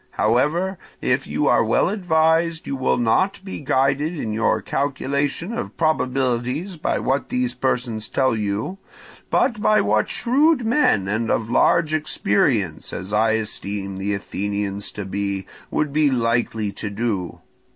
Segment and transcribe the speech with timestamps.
[0.17, 5.77] However, if you are well advised, you will not be guided in your calculation of
[5.77, 8.79] probabilities by what these persons tell you,
[9.29, 15.05] but by what shrewd men and of large experience, as I esteem the Athenians to
[15.05, 17.39] be, would be likely to do.